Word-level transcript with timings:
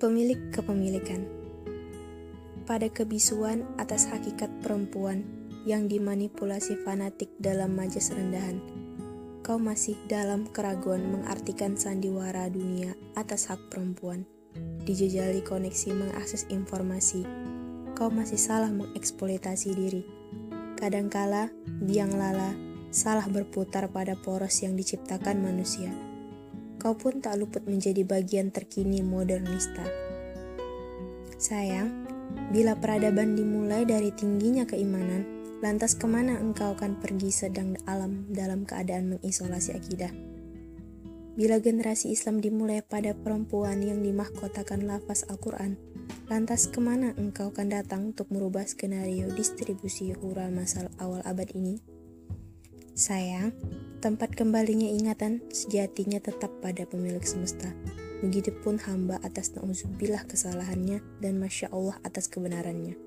Pemilik 0.00 0.48
kepemilikan 0.48 1.28
pada 2.64 2.88
kebisuan 2.88 3.68
atas 3.76 4.08
hakikat 4.08 4.48
perempuan 4.64 5.28
yang 5.68 5.92
dimanipulasi 5.92 6.80
fanatik 6.88 7.28
dalam 7.36 7.76
majas 7.76 8.08
rendahan, 8.08 8.64
kau 9.44 9.60
masih 9.60 10.00
dalam 10.08 10.48
keraguan 10.48 11.04
mengartikan 11.04 11.76
sandiwara 11.76 12.48
dunia 12.48 12.96
atas 13.12 13.52
hak 13.52 13.60
perempuan. 13.68 14.24
Dijejali 14.88 15.44
koneksi 15.44 15.92
mengakses 15.92 16.48
informasi, 16.48 17.28
kau 17.92 18.08
masih 18.08 18.40
salah 18.40 18.72
mengeksploitasi 18.72 19.68
diri. 19.76 20.02
Kadangkala, 20.80 21.52
biang 21.84 22.16
lala, 22.16 22.56
salah 22.88 23.28
berputar 23.28 23.92
pada 23.92 24.16
poros 24.16 24.64
yang 24.64 24.80
diciptakan 24.80 25.44
manusia. 25.44 25.92
Kau 26.80 26.96
pun 26.96 27.20
tak 27.20 27.36
luput 27.36 27.68
menjadi 27.68 28.00
bagian 28.08 28.48
terkini 28.48 29.04
modernista. 29.04 29.84
Sayang, 31.36 32.08
bila 32.48 32.72
peradaban 32.72 33.36
dimulai 33.36 33.84
dari 33.84 34.08
tingginya 34.16 34.64
keimanan, 34.64 35.28
lantas 35.60 35.92
ke 35.92 36.08
mana 36.08 36.40
engkau 36.40 36.72
akan 36.72 36.96
pergi 36.96 37.28
sedang 37.28 37.76
alam 37.84 38.24
dalam 38.32 38.64
keadaan 38.64 39.12
mengisolasi 39.16 39.76
akidah? 39.76 40.08
Bila 41.36 41.60
generasi 41.60 42.12
Islam 42.12 42.40
dimulai 42.40 42.82
pada 42.82 43.12
perempuan 43.16 43.80
yang 43.84 44.00
dimahkotakan 44.00 44.88
lafaz 44.88 45.24
Al-Quran, 45.28 45.76
lantas 46.32 46.68
ke 46.68 46.80
mana 46.80 47.12
engkau 47.16 47.52
akan 47.52 47.68
datang 47.70 48.12
untuk 48.12 48.28
merubah 48.32 48.64
skenario 48.66 49.30
distribusi 49.32 50.16
hura 50.16 50.48
masal 50.48 50.88
awal 50.96 51.20
abad 51.28 51.48
ini? 51.52 51.99
Sayang, 52.96 53.54
tempat 54.02 54.34
kembalinya 54.34 54.90
ingatan 54.90 55.44
sejatinya 55.54 56.18
tetap 56.18 56.50
pada 56.58 56.82
pemilik 56.84 57.22
semesta. 57.22 57.70
Begitupun 58.20 58.82
hamba 58.84 59.16
atas 59.24 59.56
na'udzubillah 59.56 60.28
kesalahannya 60.28 61.00
dan 61.22 61.40
masya 61.40 61.72
Allah 61.72 61.96
atas 62.04 62.28
kebenarannya. 62.28 62.98